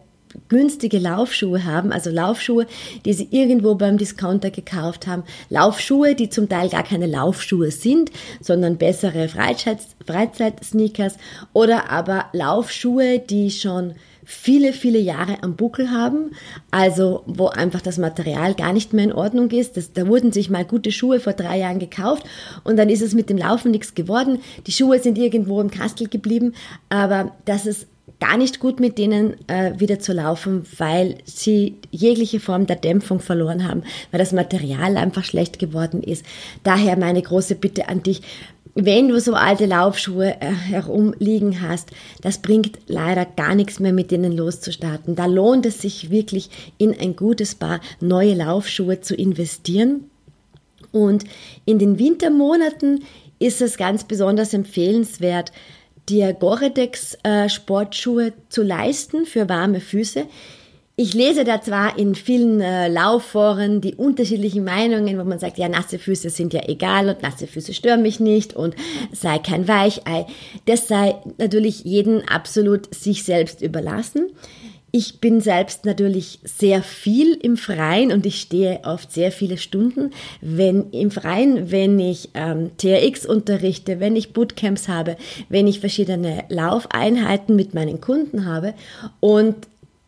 günstige 0.49 0.97
Laufschuhe 0.97 1.63
haben, 1.63 1.91
also 1.91 2.09
Laufschuhe, 2.09 2.65
die 3.05 3.13
sie 3.13 3.27
irgendwo 3.31 3.75
beim 3.75 3.97
Discounter 3.97 4.49
gekauft 4.49 5.07
haben, 5.07 5.23
Laufschuhe, 5.49 6.15
die 6.15 6.29
zum 6.29 6.49
Teil 6.49 6.69
gar 6.69 6.83
keine 6.83 7.05
Laufschuhe 7.05 7.71
sind, 7.71 8.11
sondern 8.41 8.77
bessere 8.77 9.29
Freizeit, 9.29 9.79
Freizeit-Sneakers 10.05 11.17
oder 11.53 11.89
aber 11.89 12.25
Laufschuhe, 12.33 13.19
die 13.19 13.51
schon 13.51 13.93
viele, 14.25 14.73
viele 14.73 14.99
Jahre 14.99 15.43
am 15.43 15.55
Buckel 15.55 15.91
haben, 15.91 16.31
also 16.71 17.23
wo 17.25 17.47
einfach 17.47 17.81
das 17.81 17.97
Material 17.97 18.53
gar 18.53 18.73
nicht 18.73 18.93
mehr 18.93 19.05
in 19.05 19.13
Ordnung 19.13 19.49
ist. 19.51 19.77
Das, 19.77 19.93
da 19.93 20.07
wurden 20.07 20.31
sich 20.31 20.49
mal 20.49 20.65
gute 20.65 20.91
Schuhe 20.91 21.19
vor 21.19 21.33
drei 21.33 21.59
Jahren 21.59 21.79
gekauft 21.79 22.23
und 22.63 22.77
dann 22.77 22.89
ist 22.89 23.01
es 23.01 23.13
mit 23.13 23.29
dem 23.29 23.37
Laufen 23.37 23.71
nichts 23.71 23.95
geworden. 23.95 24.39
Die 24.67 24.71
Schuhe 24.71 24.99
sind 24.99 25.17
irgendwo 25.17 25.61
im 25.61 25.71
Kastel 25.71 26.07
geblieben, 26.07 26.53
aber 26.89 27.31
das 27.45 27.65
ist 27.65 27.87
gar 28.19 28.37
nicht 28.37 28.59
gut 28.59 28.79
mit 28.79 28.97
denen 28.97 29.35
äh, 29.49 29.73
wieder 29.79 29.99
zu 29.99 30.13
laufen, 30.13 30.65
weil 30.77 31.17
sie 31.25 31.75
jegliche 31.91 32.39
Form 32.39 32.67
der 32.67 32.77
Dämpfung 32.77 33.19
verloren 33.19 33.67
haben, 33.67 33.83
weil 34.11 34.19
das 34.19 34.31
Material 34.31 34.95
einfach 34.97 35.25
schlecht 35.25 35.59
geworden 35.59 36.01
ist. 36.01 36.25
Daher 36.63 36.97
meine 36.97 37.21
große 37.21 37.55
Bitte 37.55 37.89
an 37.89 38.03
dich, 38.03 38.21
wenn 38.75 39.07
du 39.07 39.19
so 39.19 39.33
alte 39.33 39.65
Laufschuhe 39.65 40.35
äh, 40.39 40.51
herumliegen 40.51 41.61
hast, 41.61 41.91
das 42.21 42.39
bringt 42.39 42.79
leider 42.87 43.25
gar 43.25 43.53
nichts 43.53 43.79
mehr 43.79 43.93
mit 43.93 44.09
denen 44.09 44.35
loszustarten. 44.35 45.15
Da 45.15 45.27
lohnt 45.27 45.65
es 45.65 45.79
sich 45.79 46.09
wirklich 46.09 46.49
in 46.77 46.97
ein 46.99 47.15
gutes 47.15 47.53
Paar 47.55 47.81
neue 47.99 48.33
Laufschuhe 48.33 49.01
zu 49.01 49.15
investieren. 49.15 50.09
Und 50.91 51.25
in 51.65 51.77
den 51.77 51.99
Wintermonaten 51.99 53.03
ist 53.39 53.61
es 53.61 53.77
ganz 53.77 54.05
besonders 54.05 54.53
empfehlenswert, 54.53 55.51
dir 56.09 56.33
Gore-Tex 56.33 57.17
äh, 57.23 57.49
Sportschuhe 57.49 58.33
zu 58.49 58.63
leisten 58.63 59.25
für 59.25 59.49
warme 59.49 59.81
Füße. 59.81 60.25
Ich 60.95 61.15
lese 61.15 61.43
da 61.43 61.59
zwar 61.59 61.97
in 61.97 62.13
vielen 62.13 62.61
äh, 62.61 62.87
Laufforen 62.87 63.81
die 63.81 63.95
unterschiedlichen 63.95 64.63
Meinungen, 64.63 65.17
wo 65.17 65.23
man 65.23 65.39
sagt, 65.39 65.57
ja, 65.57 65.67
nasse 65.67 65.97
Füße 65.97 66.29
sind 66.29 66.53
ja 66.53 66.67
egal 66.67 67.09
und 67.09 67.23
nasse 67.23 67.47
Füße 67.47 67.73
stören 67.73 68.03
mich 68.03 68.19
nicht 68.19 68.55
und 68.55 68.75
sei 69.11 69.39
kein 69.39 69.67
Weichei. 69.67 70.27
Das 70.67 70.87
sei 70.87 71.15
natürlich 71.39 71.83
jeden 71.83 72.27
absolut 72.27 72.93
sich 72.93 73.23
selbst 73.23 73.63
überlassen. 73.63 74.33
Ich 74.91 75.19
bin 75.19 75.41
selbst 75.41 75.85
natürlich 75.85 76.37
sehr 76.43 76.83
viel 76.83 77.33
im 77.41 77.57
Freien 77.57 78.11
und 78.11 78.27
ich 78.27 78.39
stehe 78.39 78.81
oft 78.83 79.11
sehr 79.11 79.31
viele 79.31 79.57
Stunden 79.57 80.11
wenn, 80.41 80.91
im 80.91 81.09
Freien, 81.09 81.71
wenn 81.71 81.99
ich 81.99 82.29
ähm, 82.35 82.69
TRX 82.77 83.25
unterrichte, 83.25 83.99
wenn 83.99 84.15
ich 84.15 84.33
Bootcamps 84.33 84.87
habe, 84.87 85.17
wenn 85.49 85.65
ich 85.65 85.79
verschiedene 85.79 86.43
Laufeinheiten 86.49 87.55
mit 87.55 87.73
meinen 87.73 87.99
Kunden 87.99 88.45
habe. 88.45 88.75
Und 89.19 89.55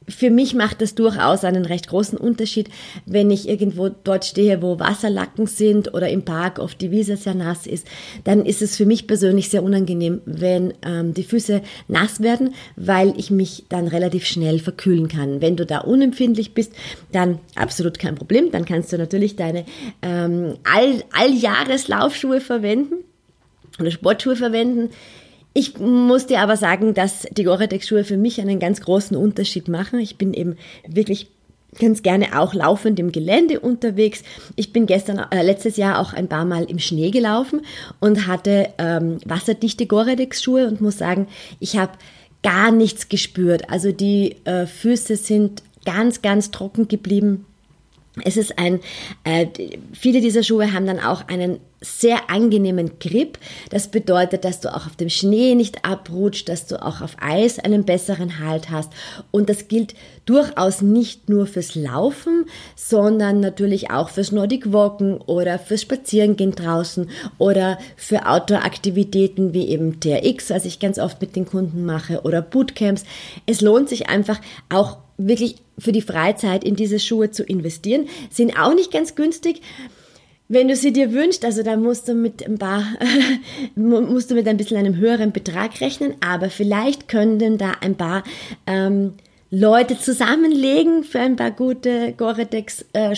für 0.08 0.30
mich 0.30 0.54
macht 0.54 0.82
das 0.82 0.96
durchaus 0.96 1.44
einen 1.44 1.66
recht 1.66 1.88
großen 1.88 2.18
Unterschied, 2.18 2.70
wenn 3.06 3.32
ich 3.32 3.50
irgendwo 3.50 3.90
dort 3.90 4.26
stehe, 4.26 4.62
wo 4.62 4.80
Wasserlacken 4.80 5.48
sind 5.48 5.94
oder 5.94 6.10
im 6.10 6.24
Park 6.24 6.60
oft 6.60 6.80
die 6.82 6.92
Wiese 6.92 7.18
sehr 7.18 7.34
nass 7.36 7.66
ist. 7.66 7.88
Dann 8.24 8.46
ist 8.46 8.62
es 8.62 8.76
für 8.76 8.86
mich 8.86 9.08
persönlich 9.08 9.50
sehr 9.50 9.64
unangenehm, 9.64 10.22
wenn 10.26 10.74
ähm, 10.84 11.14
die 11.14 11.24
Füße 11.24 11.62
nass 11.88 12.22
werden, 12.22 12.54
weil 12.76 13.14
ich 13.18 13.32
mich 13.32 13.66
dann 13.70 13.88
relativ 13.88 14.26
schnell 14.26 14.60
verkühlen 14.60 15.08
kann. 15.08 15.42
Wenn 15.42 15.56
du 15.56 15.66
da 15.66 15.80
unempfindlich 15.80 16.54
bist, 16.54 16.74
dann 17.12 17.40
absolut 17.56 18.00
kein 18.00 18.16
Problem. 18.16 18.52
Dann 18.52 18.66
kannst 18.66 18.94
du 18.94 18.98
natürlich 18.98 19.36
deine 19.36 19.66
ähm, 20.02 20.56
All 20.64 21.04
Alljahreslaufschuhe 21.12 22.42
verwenden 22.42 22.96
oder 23.80 23.92
Sportschuhe 23.92 24.36
verwenden. 24.36 24.92
Ich 25.58 25.80
muss 25.80 26.28
dir 26.28 26.42
aber 26.42 26.58
sagen, 26.58 26.94
dass 26.94 27.22
die 27.32 27.46
Gore-Tex-Schuhe 27.46 28.04
für 28.04 28.18
mich 28.18 28.42
einen 28.42 28.60
ganz 28.60 28.82
großen 28.82 29.16
Unterschied 29.16 29.70
machen. 29.70 30.00
Ich 30.00 30.18
bin 30.18 30.34
eben 30.34 30.58
wirklich 30.86 31.30
ganz 31.80 32.04
gerne 32.04 32.38
auch 32.38 32.54
laufend 32.54 33.00
im 33.00 33.14
Gelände 33.14 33.62
unterwegs. 33.62 34.24
Ich 34.58 34.74
bin 34.74 34.86
gestern, 34.86 35.18
äh, 35.32 35.44
letztes 35.44 35.78
Jahr 35.78 36.00
auch 36.00 36.12
ein 36.12 36.28
paar 36.28 36.44
Mal 36.44 36.66
im 36.66 36.78
Schnee 36.80 37.10
gelaufen 37.10 37.62
und 38.02 38.28
hatte 38.28 38.68
ähm, 38.78 39.20
wasserdichte 39.24 39.86
Gore-Tex-Schuhe 39.86 40.68
und 40.68 40.82
muss 40.82 40.98
sagen, 40.98 41.28
ich 41.62 41.78
habe 41.78 41.94
gar 42.44 42.74
nichts 42.74 43.08
gespürt. 43.08 43.70
Also 43.70 43.94
die 43.94 44.36
äh, 44.44 44.66
Füße 44.66 45.16
sind 45.16 45.64
ganz, 45.86 46.22
ganz 46.22 46.52
trocken 46.52 46.90
geblieben. 46.90 47.46
Es 48.26 48.36
ist 48.36 48.60
ein, 48.60 48.82
äh, 49.24 49.48
viele 49.94 50.20
dieser 50.20 50.44
Schuhe 50.44 50.74
haben 50.74 50.86
dann 50.86 51.00
auch 51.00 51.30
einen 51.30 51.62
sehr 51.86 52.30
angenehmen 52.30 53.00
Grip. 53.00 53.38
Das 53.70 53.90
bedeutet, 53.90 54.44
dass 54.44 54.60
du 54.60 54.74
auch 54.74 54.88
auf 54.88 54.96
dem 54.96 55.10
Schnee 55.10 55.56
nicht 55.56 55.86
abrutscht, 55.86 56.50
dass 56.50 56.66
du 56.66 56.82
auch 56.82 57.02
auf 57.02 57.16
Eis 57.20 57.60
einen 57.60 57.86
besseren 57.86 58.40
Halt 58.40 58.72
hast. 58.72 58.92
Und 59.32 59.50
das 59.50 59.68
gilt 59.68 59.94
durchaus 60.26 60.82
nicht 60.82 61.30
nur 61.30 61.46
fürs 61.46 61.76
Laufen, 61.76 62.46
sondern 62.76 63.40
natürlich 63.40 63.92
auch 63.92 64.10
fürs 64.10 64.32
Nordic 64.32 64.74
Walken 64.74 65.18
oder 65.18 65.60
fürs 65.60 65.84
Spazierengehen 65.84 66.54
draußen 66.54 67.10
oder 67.38 67.78
für 67.96 68.26
Outdoor-Aktivitäten 68.26 69.54
wie 69.54 69.68
eben 69.68 70.00
TRX, 70.00 70.50
was 70.50 70.66
ich 70.66 70.80
ganz 70.80 70.98
oft 70.98 71.22
mit 71.22 71.36
den 71.36 71.46
Kunden 71.46 71.86
mache, 71.86 72.22
oder 72.24 72.42
Bootcamps. 72.42 73.04
Es 73.46 73.62
lohnt 73.62 73.90
sich 73.90 74.10
einfach 74.10 74.42
auch 74.70 74.98
wirklich 75.18 75.58
für 75.78 75.92
die 75.92 76.02
Freizeit 76.02 76.64
in 76.64 76.76
diese 76.76 77.00
Schuhe 77.00 77.32
zu 77.32 77.44
investieren. 77.44 78.08
Sind 78.30 78.60
auch 78.60 78.74
nicht 78.74 78.92
ganz 78.92 79.16
günstig. 79.16 79.62
Wenn 80.48 80.68
du 80.68 80.76
sie 80.76 80.94
dir 80.94 81.12
wünschst, 81.12 81.44
also 81.44 81.64
da 81.64 81.76
musst 81.76 82.08
du 82.08 82.14
mit 82.14 82.46
ein 82.46 82.60
paar, 82.60 82.86
musst 83.76 84.30
du 84.30 84.36
mit 84.36 84.48
ein 84.48 84.58
bisschen 84.58 84.78
einem 84.78 84.98
höheren 84.98 85.32
Betrag 85.32 85.82
rechnen, 85.82 86.14
aber 86.22 86.50
vielleicht 86.50 87.08
können 87.08 87.58
da 87.58 87.74
ein 87.82 87.96
paar 87.96 88.24
ähm, 88.68 89.14
Leute 89.58 89.98
zusammenlegen 89.98 91.06
für 91.06 91.22
ein 91.22 91.38
paar 91.38 91.52
gute 91.52 92.12
Gore-Tex 92.12 92.84
äh, 92.92 93.16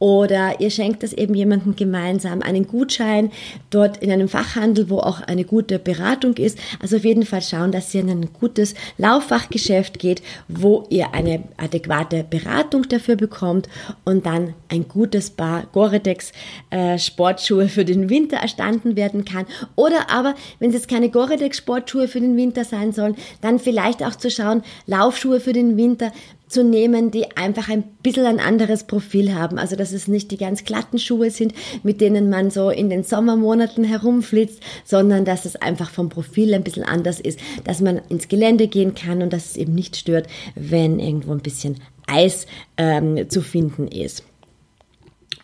oder 0.00 0.60
ihr 0.60 0.70
schenkt 0.70 1.04
das 1.04 1.12
eben 1.12 1.34
jemandem 1.34 1.76
gemeinsam 1.76 2.42
einen 2.42 2.66
Gutschein 2.66 3.30
dort 3.70 3.98
in 3.98 4.10
einem 4.10 4.28
Fachhandel, 4.28 4.90
wo 4.90 4.98
auch 4.98 5.20
eine 5.20 5.44
gute 5.44 5.78
Beratung 5.78 6.34
ist. 6.38 6.58
Also 6.80 6.96
auf 6.96 7.04
jeden 7.04 7.24
Fall 7.24 7.40
schauen, 7.40 7.70
dass 7.70 7.94
ihr 7.94 8.00
in 8.00 8.10
ein 8.10 8.32
gutes 8.32 8.74
Lauffachgeschäft 8.98 10.00
geht, 10.00 10.22
wo 10.48 10.86
ihr 10.90 11.14
eine 11.14 11.44
adäquate 11.56 12.24
Beratung 12.28 12.88
dafür 12.88 13.14
bekommt 13.14 13.68
und 14.04 14.26
dann 14.26 14.54
ein 14.68 14.88
gutes 14.88 15.30
Paar 15.30 15.68
Gore-Tex 15.70 16.32
äh, 16.70 16.98
für 16.98 17.84
den 17.84 18.10
Winter 18.10 18.38
erstanden 18.38 18.96
werden 18.96 19.24
kann. 19.24 19.46
Oder 19.76 20.10
aber, 20.10 20.34
wenn 20.58 20.70
es 20.70 20.74
jetzt 20.74 20.88
keine 20.88 21.10
Gore-Tex 21.10 21.58
Sportschuhe 21.58 22.08
für 22.08 22.20
den 22.20 22.36
Winter 22.36 22.64
sein 22.64 22.90
sollen, 22.90 23.14
dann 23.40 23.60
vielleicht 23.60 24.02
auch 24.02 24.16
zu 24.16 24.28
schauen, 24.28 24.64
Laufschuhe 25.12 25.40
für 25.40 25.52
den 25.52 25.76
Winter 25.76 26.10
zu 26.48 26.64
nehmen, 26.64 27.10
die 27.10 27.36
einfach 27.36 27.68
ein 27.68 27.82
bisschen 28.02 28.26
ein 28.26 28.40
anderes 28.40 28.84
Profil 28.84 29.34
haben. 29.34 29.58
Also 29.58 29.76
dass 29.76 29.92
es 29.92 30.08
nicht 30.08 30.30
die 30.30 30.36
ganz 30.38 30.64
glatten 30.64 30.98
Schuhe 30.98 31.30
sind, 31.30 31.54
mit 31.82 32.00
denen 32.00 32.30
man 32.30 32.50
so 32.50 32.70
in 32.70 32.88
den 32.88 33.04
Sommermonaten 33.04 33.84
herumflitzt, 33.84 34.62
sondern 34.84 35.24
dass 35.24 35.44
es 35.44 35.56
einfach 35.56 35.90
vom 35.90 36.08
Profil 36.08 36.54
ein 36.54 36.64
bisschen 36.64 36.84
anders 36.84 37.20
ist, 37.20 37.38
dass 37.64 37.80
man 37.80 38.00
ins 38.08 38.28
Gelände 38.28 38.68
gehen 38.68 38.94
kann 38.94 39.22
und 39.22 39.32
dass 39.32 39.50
es 39.50 39.56
eben 39.56 39.74
nicht 39.74 39.96
stört, 39.96 40.26
wenn 40.54 40.98
irgendwo 40.98 41.32
ein 41.32 41.40
bisschen 41.40 41.76
Eis 42.06 42.46
ähm, 42.78 43.28
zu 43.28 43.42
finden 43.42 43.88
ist. 43.88 44.24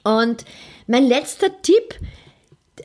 Und 0.03 0.45
mein 0.87 1.07
letzter 1.07 1.49
Tipp 1.63 1.95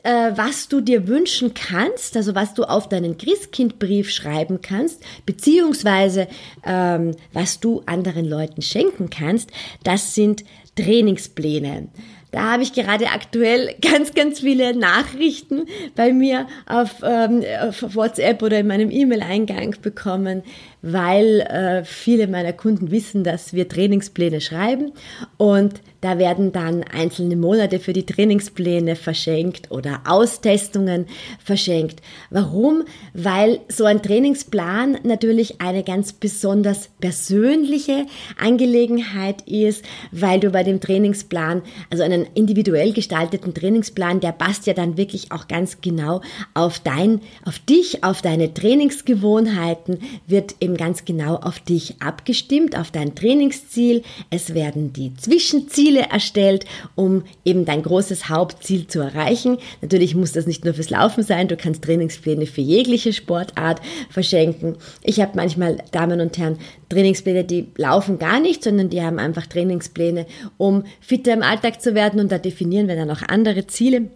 äh, 0.04 0.32
was 0.36 0.68
du 0.68 0.80
dir 0.80 1.06
wünschen 1.08 1.54
kannst, 1.54 2.16
also 2.16 2.34
was 2.34 2.54
du 2.54 2.64
auf 2.64 2.88
deinen 2.88 3.18
Christkindbrief 3.18 4.10
schreiben 4.10 4.60
kannst, 4.60 5.02
beziehungsweise 5.26 6.28
ähm, 6.64 7.12
was 7.32 7.60
du 7.60 7.82
anderen 7.86 8.24
Leuten 8.24 8.62
schenken 8.62 9.10
kannst, 9.10 9.50
das 9.82 10.14
sind 10.14 10.44
Trainingspläne. 10.76 11.88
Da 12.34 12.50
habe 12.50 12.64
ich 12.64 12.72
gerade 12.72 13.06
aktuell 13.12 13.76
ganz, 13.80 14.12
ganz 14.12 14.40
viele 14.40 14.76
Nachrichten 14.76 15.66
bei 15.94 16.12
mir 16.12 16.48
auf, 16.66 16.96
ähm, 17.04 17.44
auf 17.60 17.94
WhatsApp 17.94 18.42
oder 18.42 18.58
in 18.58 18.66
meinem 18.66 18.90
E-Mail-Eingang 18.90 19.76
bekommen, 19.80 20.42
weil 20.86 21.40
äh, 21.40 21.82
viele 21.84 22.26
meiner 22.26 22.52
Kunden 22.52 22.90
wissen, 22.90 23.24
dass 23.24 23.54
wir 23.54 23.68
Trainingspläne 23.68 24.42
schreiben 24.42 24.92
und 25.38 25.80
da 26.02 26.18
werden 26.18 26.52
dann 26.52 26.82
einzelne 26.82 27.34
Monate 27.34 27.80
für 27.80 27.94
die 27.94 28.04
Trainingspläne 28.04 28.94
verschenkt 28.94 29.70
oder 29.70 30.02
Austestungen 30.06 31.06
verschenkt. 31.42 32.02
Warum? 32.28 32.84
Weil 33.14 33.60
so 33.68 33.86
ein 33.86 34.02
Trainingsplan 34.02 34.98
natürlich 35.02 35.62
eine 35.62 35.82
ganz 35.82 36.12
besonders 36.12 36.90
persönliche 37.00 38.04
Angelegenheit 38.38 39.48
ist, 39.48 39.82
weil 40.12 40.40
du 40.40 40.50
bei 40.50 40.62
dem 40.62 40.78
Trainingsplan, 40.78 41.62
also 41.88 42.02
einen 42.02 42.26
individuell 42.34 42.92
gestalteten 42.92 43.54
Trainingsplan, 43.54 44.20
der 44.20 44.32
passt 44.32 44.66
ja 44.66 44.74
dann 44.74 44.98
wirklich 44.98 45.32
auch 45.32 45.48
ganz 45.48 45.80
genau 45.80 46.20
auf 46.52 46.80
dein, 46.80 47.22
auf 47.46 47.58
dich, 47.60 48.04
auf 48.04 48.20
deine 48.20 48.52
Trainingsgewohnheiten, 48.52 50.00
wird 50.26 50.56
eben 50.60 50.73
ganz 50.76 51.04
genau 51.04 51.36
auf 51.36 51.60
dich 51.60 52.00
abgestimmt, 52.00 52.78
auf 52.78 52.90
dein 52.90 53.14
Trainingsziel. 53.14 54.02
Es 54.30 54.54
werden 54.54 54.92
die 54.92 55.14
Zwischenziele 55.14 55.74
Ziele 55.74 56.02
erstellt, 56.10 56.64
um 56.94 57.24
eben 57.44 57.64
dein 57.64 57.82
großes 57.82 58.28
Hauptziel 58.28 58.86
zu 58.86 59.00
erreichen. 59.00 59.58
Natürlich 59.82 60.14
muss 60.14 60.32
das 60.32 60.46
nicht 60.46 60.64
nur 60.64 60.74
fürs 60.74 60.90
Laufen 60.90 61.22
sein, 61.22 61.48
du 61.48 61.56
kannst 61.56 61.82
Trainingspläne 61.82 62.46
für 62.46 62.60
jegliche 62.60 63.12
Sportart 63.12 63.80
verschenken. 64.10 64.76
Ich 65.02 65.20
habe 65.20 65.32
manchmal, 65.34 65.78
Damen 65.92 66.20
und 66.20 66.38
Herren, 66.38 66.58
Trainingspläne, 66.88 67.44
die 67.44 67.66
laufen 67.76 68.18
gar 68.18 68.40
nicht, 68.40 68.62
sondern 68.62 68.88
die 68.88 69.02
haben 69.02 69.18
einfach 69.18 69.46
Trainingspläne, 69.46 70.26
um 70.56 70.84
fitter 71.00 71.32
im 71.32 71.42
Alltag 71.42 71.82
zu 71.82 71.94
werden 71.94 72.20
und 72.20 72.32
da 72.32 72.38
definieren 72.38 72.88
wir 72.88 72.96
dann 72.96 73.10
auch 73.10 73.22
andere 73.22 73.66
Ziele. 73.66 74.10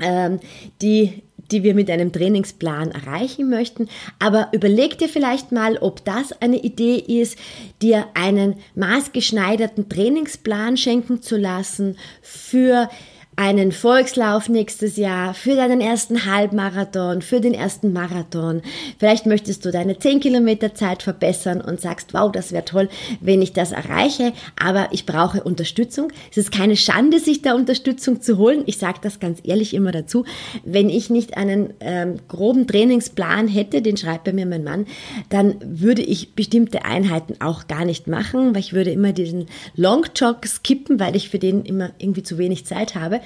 Ähm, 0.00 0.40
die 0.80 1.22
die 1.52 1.62
wir 1.62 1.74
mit 1.74 1.90
einem 1.90 2.12
Trainingsplan 2.12 2.90
erreichen 2.90 3.48
möchten. 3.48 3.88
Aber 4.18 4.48
überleg 4.52 4.98
dir 4.98 5.08
vielleicht 5.08 5.52
mal, 5.52 5.76
ob 5.78 6.04
das 6.04 6.32
eine 6.40 6.58
Idee 6.58 6.96
ist, 6.96 7.38
dir 7.82 8.06
einen 8.14 8.56
maßgeschneiderten 8.74 9.88
Trainingsplan 9.88 10.76
schenken 10.76 11.22
zu 11.22 11.36
lassen 11.36 11.96
für 12.22 12.88
einen 13.34 13.72
Volkslauf 13.72 14.50
nächstes 14.50 14.96
Jahr, 14.96 15.32
für 15.32 15.56
deinen 15.56 15.80
ersten 15.80 16.26
Halbmarathon, 16.26 17.22
für 17.22 17.40
den 17.40 17.54
ersten 17.54 17.92
Marathon. 17.92 18.60
Vielleicht 18.98 19.24
möchtest 19.24 19.64
du 19.64 19.70
deine 19.70 19.98
10 19.98 20.20
Kilometer 20.20 20.74
Zeit 20.74 21.02
verbessern 21.02 21.62
und 21.62 21.80
sagst, 21.80 22.12
wow, 22.12 22.30
das 22.30 22.52
wäre 22.52 22.66
toll, 22.66 22.90
wenn 23.20 23.40
ich 23.40 23.54
das 23.54 23.72
erreiche, 23.72 24.34
aber 24.62 24.88
ich 24.92 25.06
brauche 25.06 25.42
Unterstützung. 25.42 26.12
Es 26.30 26.36
ist 26.36 26.52
keine 26.52 26.76
Schande, 26.76 27.20
sich 27.20 27.40
da 27.40 27.54
Unterstützung 27.54 28.20
zu 28.20 28.36
holen. 28.36 28.64
Ich 28.66 28.76
sage 28.76 28.98
das 29.00 29.18
ganz 29.18 29.40
ehrlich 29.42 29.72
immer 29.72 29.92
dazu. 29.92 30.26
Wenn 30.64 30.90
ich 30.90 31.08
nicht 31.08 31.36
einen 31.38 31.72
ähm, 31.80 32.16
groben 32.28 32.66
Trainingsplan 32.66 33.48
hätte, 33.48 33.80
den 33.80 33.96
schreibt 33.96 34.24
bei 34.24 34.34
mir 34.34 34.44
mein 34.44 34.64
Mann, 34.64 34.86
dann 35.30 35.54
würde 35.64 36.02
ich 36.02 36.34
bestimmte 36.34 36.84
Einheiten 36.84 37.36
auch 37.40 37.66
gar 37.66 37.86
nicht 37.86 38.08
machen, 38.08 38.54
weil 38.54 38.60
ich 38.60 38.74
würde 38.74 38.90
immer 38.90 39.12
diesen 39.12 39.46
Long 39.74 40.04
Jog 40.14 40.46
skippen, 40.46 41.00
weil 41.00 41.16
ich 41.16 41.30
für 41.30 41.38
den 41.38 41.64
immer 41.64 41.92
irgendwie 41.98 42.22
zu 42.22 42.36
wenig 42.36 42.66
Zeit 42.66 42.94
habe. 42.94 43.21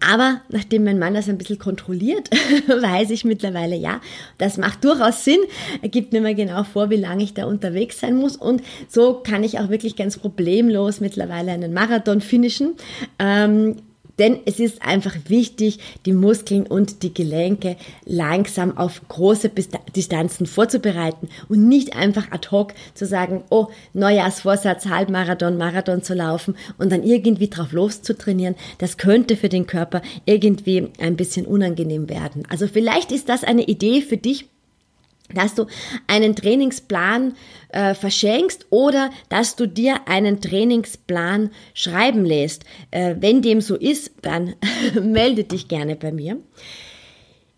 Aber 0.00 0.42
nachdem 0.48 0.84
mein 0.84 0.98
Mann 0.98 1.14
das 1.14 1.28
ein 1.28 1.38
bisschen 1.38 1.58
kontrolliert, 1.58 2.30
weiß 2.68 3.10
ich 3.10 3.24
mittlerweile, 3.24 3.74
ja, 3.74 4.00
das 4.38 4.56
macht 4.56 4.84
durchaus 4.84 5.24
Sinn. 5.24 5.40
Er 5.82 5.88
gibt 5.88 6.12
mir 6.12 6.20
mal 6.20 6.36
genau 6.36 6.62
vor, 6.62 6.90
wie 6.90 6.96
lange 6.96 7.24
ich 7.24 7.34
da 7.34 7.46
unterwegs 7.46 7.98
sein 7.98 8.14
muss. 8.14 8.36
Und 8.36 8.62
so 8.88 9.14
kann 9.14 9.42
ich 9.42 9.58
auch 9.58 9.70
wirklich 9.70 9.96
ganz 9.96 10.16
problemlos 10.16 11.00
mittlerweile 11.00 11.50
einen 11.50 11.72
Marathon 11.72 12.20
finishen. 12.20 12.74
Ähm, 13.18 13.76
denn 14.18 14.40
es 14.44 14.60
ist 14.60 14.82
einfach 14.82 15.14
wichtig, 15.28 15.78
die 16.06 16.12
Muskeln 16.12 16.66
und 16.66 17.02
die 17.02 17.14
Gelenke 17.14 17.76
langsam 18.04 18.76
auf 18.76 19.00
große 19.08 19.50
Distanzen 19.94 20.46
vorzubereiten 20.46 21.28
und 21.48 21.68
nicht 21.68 21.96
einfach 21.96 22.30
ad 22.30 22.48
hoc 22.50 22.74
zu 22.94 23.06
sagen, 23.06 23.44
oh, 23.50 23.68
Neujahrsvorsatz, 23.92 24.86
Halbmarathon, 24.86 25.56
Marathon 25.56 26.02
zu 26.02 26.14
laufen 26.14 26.56
und 26.78 26.92
dann 26.92 27.02
irgendwie 27.02 27.48
drauf 27.48 27.72
loszutrainieren. 27.72 28.56
Das 28.78 28.96
könnte 28.96 29.36
für 29.36 29.48
den 29.48 29.66
Körper 29.66 30.02
irgendwie 30.24 30.88
ein 30.98 31.16
bisschen 31.16 31.46
unangenehm 31.46 32.08
werden. 32.08 32.42
Also 32.48 32.66
vielleicht 32.66 33.12
ist 33.12 33.28
das 33.28 33.44
eine 33.44 33.62
Idee 33.62 34.02
für 34.02 34.16
dich, 34.16 34.46
dass 35.34 35.54
du 35.54 35.66
einen 36.06 36.34
Trainingsplan 36.34 37.34
äh, 37.70 37.94
verschenkst 37.94 38.66
oder 38.70 39.10
dass 39.28 39.56
du 39.56 39.66
dir 39.66 40.08
einen 40.08 40.40
Trainingsplan 40.40 41.50
schreiben 41.74 42.24
lässt. 42.24 42.64
Äh, 42.90 43.16
wenn 43.20 43.42
dem 43.42 43.60
so 43.60 43.76
ist, 43.76 44.12
dann 44.22 44.54
melde 45.00 45.44
dich 45.44 45.68
gerne 45.68 45.96
bei 45.96 46.12
mir. 46.12 46.38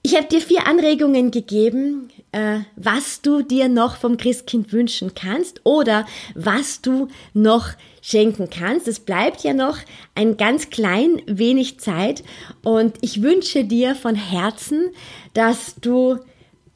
Ich 0.03 0.17
habe 0.17 0.27
dir 0.27 0.41
vier 0.41 0.67
Anregungen 0.67 1.31
gegeben, 1.31 2.09
äh, 2.33 2.61
was 2.75 3.21
du 3.21 3.43
dir 3.43 3.69
noch 3.69 3.97
vom 3.97 4.17
Christkind 4.17 4.73
wünschen 4.73 5.15
kannst 5.15 5.61
oder 5.65 6.07
was 6.35 6.81
du 6.81 7.09
noch 7.35 7.69
schenken 8.01 8.49
kannst. 8.49 8.89
Es 8.89 9.01
bleibt 9.01 9.43
ja 9.43 9.53
noch 9.53 9.77
ein 10.15 10.39
ganz 10.39 10.71
klein 10.71 11.21
wenig 11.27 11.81
Zeit 11.81 12.25
und 12.63 12.97
ich 13.03 13.21
wünsche 13.21 13.65
dir 13.65 13.95
von 13.95 14.15
Herzen, 14.15 14.89
dass 15.35 15.75
du 15.83 16.19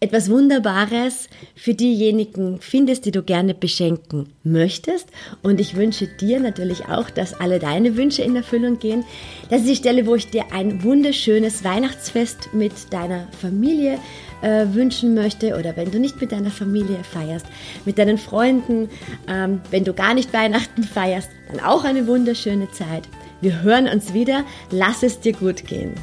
etwas 0.05 0.31
Wunderbares 0.31 1.29
für 1.57 1.75
diejenigen 1.75 2.59
findest, 2.61 3.07
die 3.07 3.11
du 3.11 3.23
gerne 3.23 3.55
beschenken 3.55 4.29
möchtest. 4.43 5.09
Und 5.43 5.61
ich 5.61 5.77
wünsche 5.77 6.07
dir 6.07 6.41
natürlich 6.41 6.87
auch, 6.87 7.11
dass 7.11 7.41
alle 7.41 7.59
deine 7.59 7.97
Wünsche 7.97 8.23
in 8.23 8.37
Erfüllung 8.37 8.79
gehen. 8.79 9.05
Das 9.49 9.63
ist 9.63 9.69
die 9.71 9.77
Stelle, 9.77 10.07
wo 10.07 10.15
ich 10.15 10.31
dir 10.31 10.53
ein 10.53 10.85
wunderschönes 10.85 11.65
Weihnachtsfest 11.65 12.51
mit 12.53 12.93
deiner 12.93 13.27
Familie 13.41 13.99
äh, 14.43 14.67
wünschen 14.73 15.15
möchte 15.15 15.59
oder 15.59 15.77
wenn 15.77 15.91
du 15.91 15.99
nicht 15.99 16.21
mit 16.21 16.33
deiner 16.33 16.51
Familie 16.51 16.99
feierst, 17.03 17.47
mit 17.87 17.99
deinen 17.99 18.19
Freunden, 18.19 18.91
ähm, 19.27 19.63
wenn 19.71 19.85
du 19.85 19.95
gar 19.95 20.13
nicht 20.13 20.33
Weihnachten 20.35 20.83
feierst, 20.83 21.31
dann 21.49 21.61
auch 21.61 21.85
eine 21.85 22.07
wunderschöne 22.07 22.71
Zeit. 22.71 23.09
Wir 23.41 23.63
hören 23.63 23.89
uns 23.89 24.13
wieder. 24.15 24.45
Lass 24.71 25.03
es 25.03 25.21
dir 25.21 25.33
gut 25.33 25.67
gehen. 25.67 25.95